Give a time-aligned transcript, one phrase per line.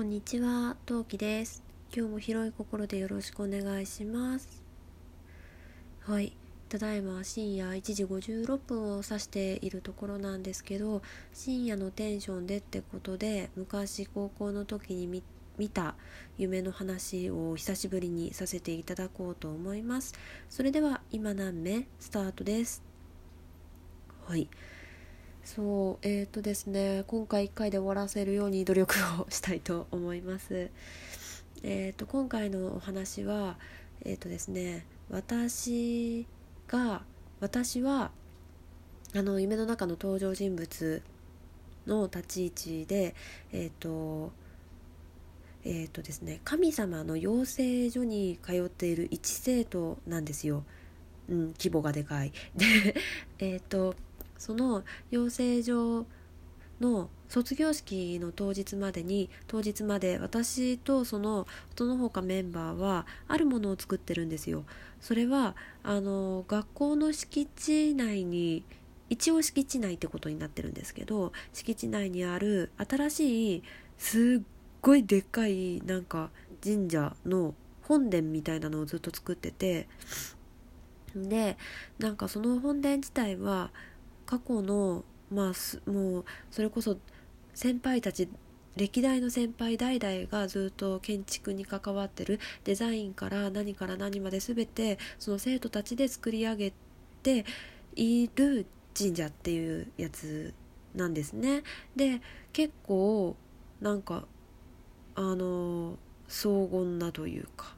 [0.00, 1.62] こんにちは、トウキです。
[1.94, 4.62] 今日も広い心でよろしくお願いします。
[6.00, 6.34] はい、
[6.70, 11.02] ただいま深夜1時56分を指しているところなんですけど、
[11.34, 15.22] 深夜のテンションでってことで、昔高校の時に見
[15.58, 15.96] 見た
[16.38, 20.14] 夢の話を久しぶりにさせていただこうと思います。
[20.48, 22.82] それでは今何目スタートです。
[24.26, 24.48] はい。
[25.44, 30.70] そうえっ、ー、とですね今回1回で終わらせるように努力をしたいと思います。
[31.62, 33.56] えっ、ー、と今回のお話は
[34.04, 36.26] えっ、ー、とですね私
[36.68, 37.02] が
[37.40, 38.10] 私は
[39.14, 41.02] あの夢の中の登場人物
[41.86, 43.14] の立ち位置で
[43.52, 44.32] えっ、と
[45.64, 50.64] えっ、とですね神様の養成所に通っている一生徒なんですよ。
[51.28, 52.32] うん規模がでかい。
[52.56, 52.94] で
[53.38, 53.94] えっ、と
[54.40, 56.06] その養成所
[56.80, 64.64] の卒業式の当日までに当日まで私とそのその他メンバーはあるものを作ってるんですよ。
[65.00, 68.64] それはあの学校の敷地内に
[69.10, 73.62] 一応敷地内ってことになってるんですけど敷地内にある新しい
[73.98, 74.46] すっ
[74.80, 76.30] ごいでっかいなんか
[76.64, 79.88] 神社の本殿みたいなのをずっと作ってて
[81.14, 81.58] で
[81.98, 83.70] なんかその本殿自体は
[84.30, 86.96] 過去のまあもうそれこそ
[87.52, 88.28] 先輩たち
[88.76, 96.72] 歴代の先輩代々がずっと建築に関わってるデザインから何から何まで全てその生徒たちで作り上げ
[97.24, 97.44] て
[97.96, 100.54] いる神社っていうやつ
[100.94, 101.64] なんですね。
[101.96, 102.20] で
[102.52, 103.34] 結構
[103.80, 104.26] なんか
[105.16, 107.74] あの荘厳なというか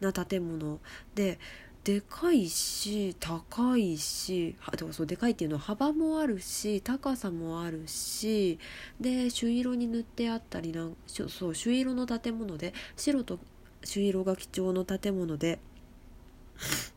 [0.00, 0.80] な建物
[1.14, 1.38] で
[1.84, 8.58] でかいし高いしでもそうでかいっていうのは幅もあるし高さもあるし
[8.98, 13.38] で朱色に塗ってあったりなんそう朱色の建物で白と
[13.84, 15.58] 朱色が基調の建物で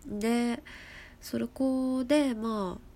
[0.07, 0.63] で
[1.19, 2.87] それこでまあ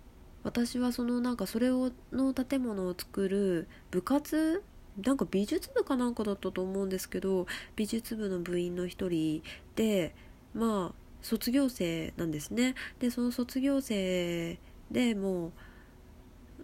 [0.44, 4.64] 私はそのなんかそれをの建物を作る部活
[5.04, 9.44] なんか美術部かなんかだったと思うんですけど美術部の部員の一人
[9.76, 10.16] で
[10.54, 12.76] まあ卒業生なんですね。
[13.00, 14.60] でその卒業生
[14.90, 15.52] でもう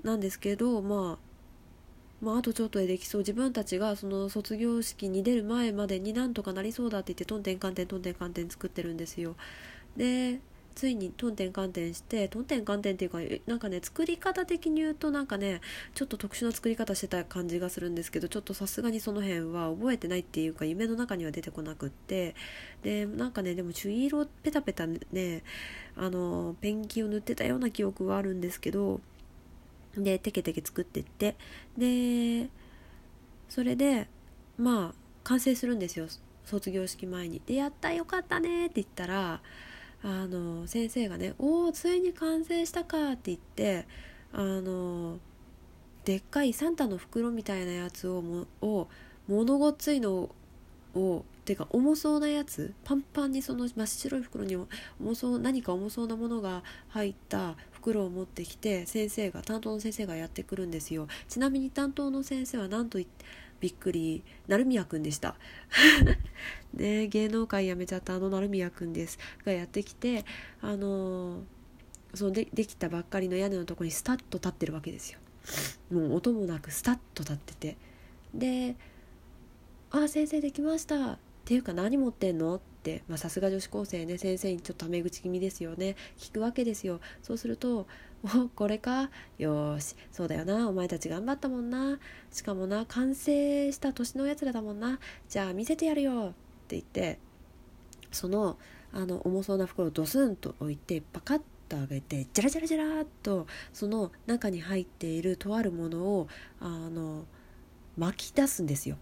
[0.04, 3.22] なんですけど、まあ、まああとちょっとでできそう。
[3.22, 9.36] 自分たちがその卒業式に出る前までになんとかなりそうだって言ってトンテンカンテントンテンカンテン作ってるんですよ。
[9.96, 10.40] で
[10.78, 13.18] ついにトンテンカンテンしてトンテンカンテンっていうか
[13.48, 15.60] なんかね作り方的に言うとなんかね
[15.96, 22.36] ちょっと特殊な作り方してた感じがするんですけどちょっとさすがにその辺は覚えてないっていうか夢の中には出てこなくって。
[22.84, 25.44] でなんかねでも朱色ペタペタね
[25.96, 29.02] あのペンキを塗ってたような記憶はあるんですけど
[29.98, 31.36] でテケテケ作ってって。
[31.76, 32.50] で
[33.50, 34.08] それで
[34.60, 36.06] まあ完成するんですよ。
[36.46, 37.42] 卒業式前に。
[37.48, 39.42] でやったよかったねって言ったら
[40.04, 43.88] あの先生がね「おおついに完成したか」って言って
[44.32, 45.20] あの
[46.06, 48.88] でっかいサンタの袋みたいなやつをもを
[49.28, 50.30] 物ごっついの
[50.94, 54.58] をてか重そうなやつパンパンにその真っ白い袋に
[55.00, 61.08] 重そう何か重そうなものが入った袋を持ってきて先生が担当の先生がやってくるんですよ。
[61.30, 63.00] ちなみに担当の先生は何と
[63.60, 65.36] びっくり成宮くんでした。
[66.78, 70.26] ね芸能界辞めちゃったあの成宮くんですがやってきて
[70.62, 71.42] あの、
[72.14, 75.20] そのでできたばっかりの屋根のとこにスタッと立ってるわけですよ。
[75.92, 77.78] もう音もなくスタッと立ってて。
[78.34, 78.76] で
[79.92, 82.56] 「あ先生できました」っていうか何持ってんの？
[82.56, 83.04] って。
[83.16, 84.18] さすが女子高生ね。
[84.18, 85.98] 先生にちょっとタメ口気味ですよね。
[86.18, 87.02] 聞くわけですよ。
[87.22, 87.86] そうすると
[88.24, 89.96] 「おこれかよし。
[90.12, 90.70] そうだよな。
[90.70, 92.00] お前たち頑張ったもんな。
[92.32, 92.86] しかもな。
[92.86, 95.00] 完成した年のやつらだもんな。
[95.28, 96.34] じゃあ見せてやるよ」
[96.68, 97.20] って言って
[98.12, 98.58] その
[98.92, 106.28] あの重そうな袋をドスンと置いてパカッと上げてジャラジャラジャラっとその中に入っているとあるものを
[106.60, 107.26] あの
[107.98, 108.98] 巻き出すんですよ。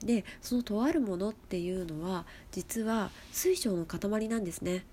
[0.00, 4.84] でそのとあるものっていうのは実は水晶の塊なんですね。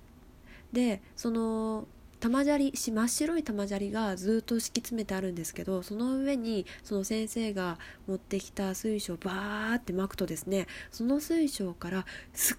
[0.71, 1.87] でその
[2.21, 12.57] 玉砂利真っ白い玉砂利がずっと敷き詰めてあるんですけどその上にその先生が持ってきた水晶をバーって巻くとですねその水晶からすっ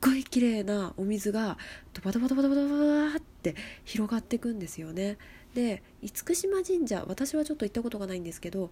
[0.00, 1.56] ごい綺麗なお水が
[1.94, 3.54] ドバドバドバドバドバって
[3.84, 5.18] 広がっていくんですよね。
[5.54, 8.70] で厳島神社私はちょっと行ったことがないんですけど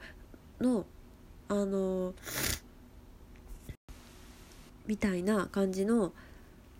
[0.60, 0.84] の
[1.48, 2.12] あの
[4.86, 6.12] みたいな感じの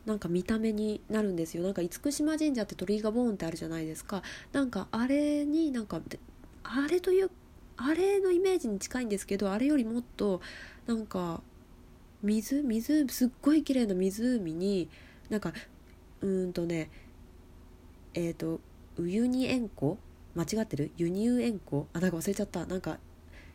[0.07, 1.63] なんか見た目になるんですよ。
[1.63, 4.23] なんか厳島神社って鳥居がボーンってあるじゃないですか。
[4.53, 6.01] なんかあれになんか
[6.63, 7.31] あれという
[7.77, 10.41] あれのイメージに近いんですけどあれよりもっと
[10.87, 11.41] なんか
[12.23, 14.89] 水水すっごい綺麗な湖に
[15.29, 15.53] なんか
[16.21, 16.91] うーんとね
[18.15, 18.61] えっ、ー、と
[18.97, 19.99] ウユニ塩湖？
[20.35, 20.93] 間違ってる？
[20.97, 22.67] 輸入塩湖あなんか忘れちゃった。
[22.67, 22.99] なんか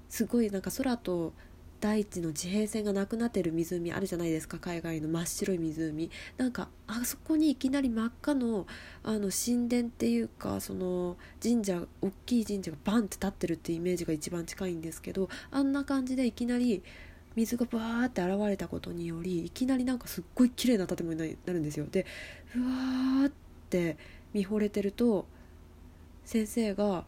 [0.10, 1.34] すごいなんか空と
[1.80, 4.60] 大地の地平線がなくなってる湖あるじゃないですか。
[4.60, 6.10] 海外の真っ白い湖。
[6.38, 8.68] なんかあそこにいきなり真っ赤の
[9.04, 16.84] あの神殿っていうかその神社大きい神社がバンって立ってるってイメージが一番近いんですけどあんな感じでいきなり
[17.36, 21.86] 水がバーって現れたことによりいきなりなんかすっごい綺麗な建物になるんですよ。
[21.90, 22.06] で
[22.56, 23.32] うわーっ
[23.70, 23.98] て
[24.34, 25.26] 見惚れてると
[26.26, 27.06] 先生が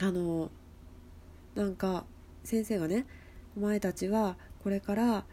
[0.00, 0.50] あの
[1.54, 2.04] なんか
[2.44, 3.06] 先生がね
[3.56, 5.24] お前たちはこれから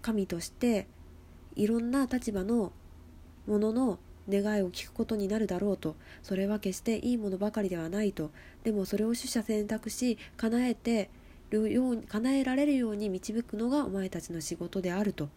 [0.00, 0.86] 神として
[1.54, 2.72] いろんな立場の
[3.46, 3.98] ものの
[4.28, 5.96] 願いを聞くことになるだろうと。
[6.22, 8.30] それは決していいものばかりではないと。
[8.62, 11.10] でもそれを取捨選択し叶えて
[11.50, 15.28] るよう叶えられるように導くのがお前たちの仕事であると。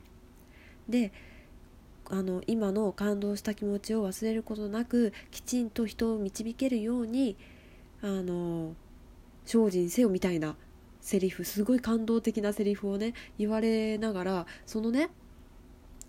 [0.88, 1.12] で
[2.08, 7.36] あの今の感動した気持ちを忘れることなくきちんと人を導けるように
[8.04, 8.76] あの
[9.46, 10.56] 精進せよみたいな。
[11.06, 15.10] セリフすごい感動的なセリフをね言われながらそのね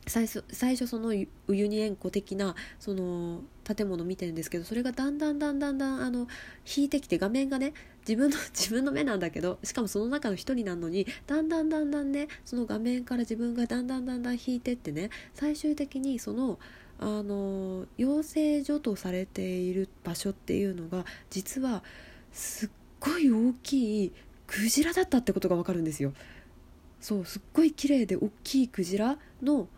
[0.07, 6.29] 最初最初そのウユニ塩湖的なその建物見てるんですけどそれがだんだんだんだんだんあの
[6.77, 7.75] 引いてきて画面がね
[8.09, 16.59] 自分の 自分の目なんだけどしかもその中の一人なのにだんだんだんだんねその画面から自分がだんだんだんだん引いてってね最終的にその
[16.99, 21.85] あの養成所とされている場所っていうのが実は
[22.33, 24.13] すっごい大きい
[24.47, 26.13] クジラだったってことが分かるんですよ。
[27.01, 29.69] そうすっごい綺麗で大きいクジラの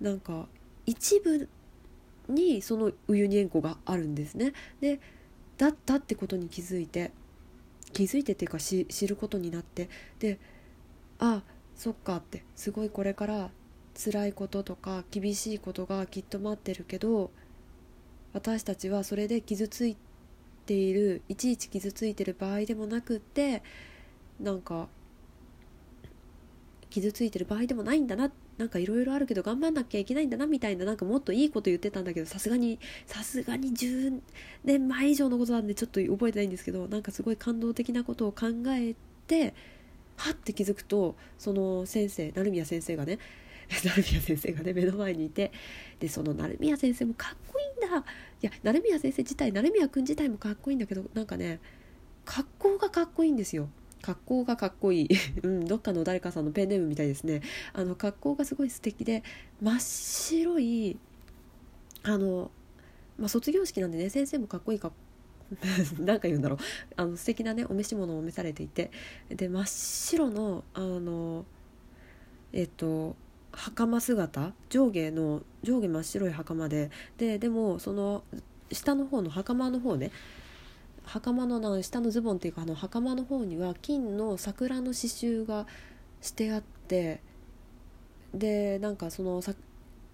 [0.00, 0.46] なんか
[0.86, 1.48] 一部
[2.28, 4.52] にそのウユニ塩湖があるんですね。
[4.80, 5.00] で
[5.56, 7.12] だったってことに気づいて
[7.92, 9.88] 気づいてっていうか知ることになって
[10.18, 10.38] で
[11.18, 11.42] あ
[11.76, 13.50] そっかってすごいこれから
[13.94, 17.30] 辛いこととか厳しいことがきっと待ってるけど
[18.32, 19.96] 私たちはそれで傷つい
[20.66, 23.62] ているいちいち傷ついてる場合でもなくって
[24.40, 24.88] なんか
[26.90, 34.20] 傷ついてる場合でもないんだななんかいろいろあるけど頑張んなきゃいけないんだなみたいななんかもっといいこと言ってたんだけどさすがにさすがに10
[34.64, 38.94] 年前以上のことなんでちょっと覚えてないんですけどなんかすごい感動的なことを考え
[39.26, 39.54] て
[40.16, 43.18] はって気づくとその先生成宮先生がね
[43.68, 45.50] 成宮先生がね目の前にいて
[45.98, 48.04] でその成宮先生もかっこいいんだ。
[48.42, 51.58] いや成宮先生自体成宮君自体もかっこいいんだけどなんかね
[52.24, 53.68] 格好がかっこいいんですよ。
[54.04, 55.08] 格好がかっこいい、
[55.42, 57.40] うん、どっかの誰かさんのペンネームみたいですね。
[57.72, 59.22] あの格好がすごい素敵で
[59.62, 60.98] 真っ白い
[62.02, 62.50] あの、
[63.18, 64.92] まあ、卒業式なんでね先生もかっこいいか
[65.98, 66.58] なんか言うんだろう。
[66.96, 68.90] あの素敵なねお召し物を召されていて。
[69.30, 71.46] で真っ白のあの
[72.52, 73.16] えっと
[73.52, 76.90] 袴姿上下の上下真っ白い袴で。
[77.16, 78.22] ででもその
[78.70, 80.10] 下の方の袴の方ね
[81.04, 85.66] 袴の下のズボンっていうかあの袴の方には金の桜の刺繍が
[86.20, 87.20] してあって
[88.32, 89.54] でなんかそのさ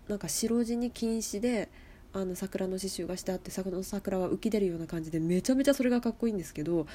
[0.08, 1.70] なんか白地に金糸で
[2.12, 6.86] あの桜の刺繍がしてあっての桜は浮き出るような感じでめちゃめちゃそれがかっこいいんですけど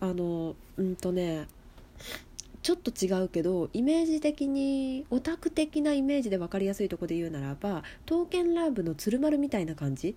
[0.00, 1.46] あのうんとね
[2.62, 10.16] ちょっと違うけどイメージ的にオタク的なイメージで分かりやすいとこで言うならば「刀剣乱舞」の鶴丸みたいな感じ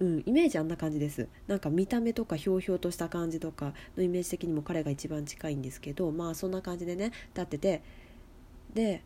[0.00, 1.28] うん、イメージあんな感じです。
[1.46, 7.82] なんか見た目とかひょうひょうとした感じとかのイメージ的にも彼が一番近いんですけどまあそんな感じでね立ってて
[8.74, 9.02] で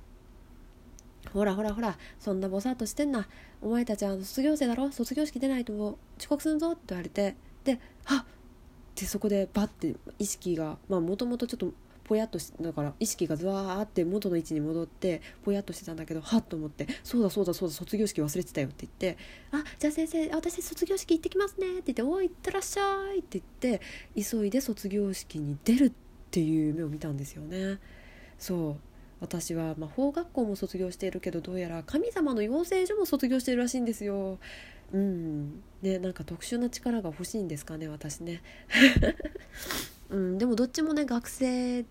[1.32, 3.28] ほらほらほらそんなぼさっとしてんな。
[3.60, 4.90] お前たちは卒業生だろ？
[4.90, 6.72] 卒業式出ないと遅刻するぞ？
[6.72, 8.20] って言われてではっ！
[8.20, 8.24] っ
[8.94, 11.72] てそこでバッて意識がまあもともとちょっと
[12.08, 19.18] ぽやっとしだから意識がずわーって元の位置に戻ってぽやっとしてたんだけどはっと思って「そうだそうだそうだ卒業式忘れてたよ」って言って
[19.52, 23.82] 「あじゃあ先生私卒業式行ってきますね」って言って「おい行ってらっしゃい」って言って
[24.16, 25.92] 急いで卒業式に出るっ
[26.30, 27.78] ていう夢を見たんですよね。
[28.38, 28.76] そう
[29.20, 34.38] 私は魔法学校も卒業しているけどどうやら神様の養成所も卒業しているらしいんですよ。
[34.92, 38.42] うんねなんか特殊な力が欲しいんですかね私ね。
[40.08, 41.84] うん、でもどっちもね学生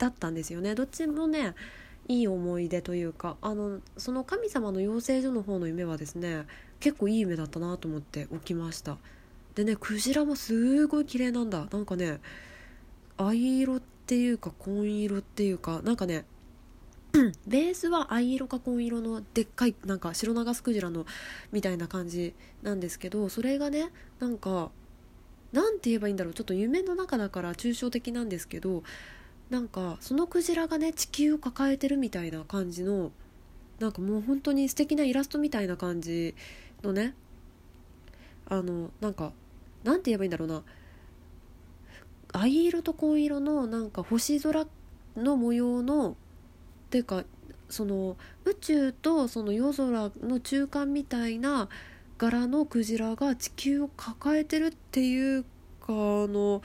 [0.00, 0.74] だったんですよね。
[0.74, 1.54] どっちもね
[2.08, 6.46] いい思い出というかあのその神様の養成所の方の夢はですね
[6.80, 8.96] 結構いい夢だったなと思って起きました。
[9.54, 11.68] でねクジラもすごい綺麗なんだ。
[11.70, 12.18] なんかね
[13.18, 16.24] 藍色っていうか紺色っていうかなんかね
[17.46, 21.04] ベースは藍色か紺色のでっかいなんか白長スクジラの
[21.52, 24.70] みたいな感じなんですけどそれがねなんか
[25.52, 26.34] なんて言えばいいんだろう。
[26.34, 28.82] ちょっと夢の中だから抽象的なんですけど
[29.50, 33.10] なんかそのクジラがね地球を抱えてるみたいな感じの
[33.80, 36.34] なんかもう本当に素敵なイラストみたいな感じ
[36.82, 37.14] のね
[38.48, 39.32] あのなんか
[39.82, 40.62] なんて言えばいいんだろうな。
[42.32, 44.66] 藍色と紺色のなんか星空
[45.16, 46.14] の模様のっ
[46.90, 47.24] ていうか
[47.68, 51.68] その宇宙とその夜空の中間みたいな
[52.18, 55.48] 柄のクジラが地球を抱えてるっていうか
[55.88, 55.92] あ
[56.28, 56.62] の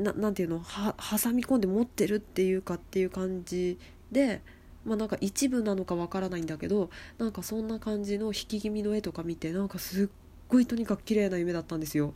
[0.00, 0.60] ななんていうの？
[0.60, 3.78] は挟み込んで持ってるっていうかっていう感じ
[4.10, 4.42] で
[4.84, 10.08] まあなんか一部なのかわからないんだけどなんかそんな感じの引き気味の絵とか見てなんかすっ
[10.48, 12.14] ごいとにかく綺麗な夢だったんですよ。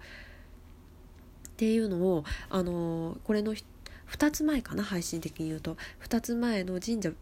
[1.48, 4.82] っていうのをあのこれの2つ前かな？
[4.82, 5.76] 配信的に言うと
[6.08, 7.12] 2つ前の神社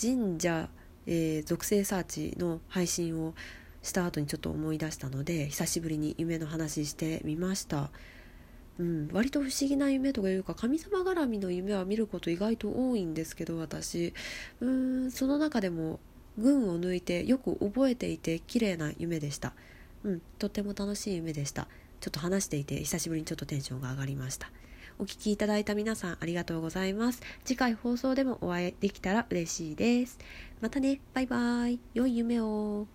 [0.00, 0.68] 神社、
[1.06, 3.34] えー、属性サーチの配信を
[3.82, 7.90] した後にちょっと思い出したので久しぶりに夢の話してみました。
[8.78, 14.14] うん、割と不思議な夢とかいうか神様絡みの夢は見ること意外と多いんですけど私。
[14.60, 15.98] うーんその中でも
[16.38, 19.54] 群を抜いてよく覚えていて綺麗な夢でした、
[20.04, 21.66] うん、とっても楽しい夢でした。
[22.00, 24.50] ちょっと話していて久しぶりにちょっとテンションが上がりました。
[25.00, 27.20] お聴きいただいた皆さんありがとうございます。
[27.44, 30.18] 次回放送でもお会いできたら嬉しいです。
[30.60, 31.80] またねバイバーイ。
[31.94, 32.86] 良い夢を。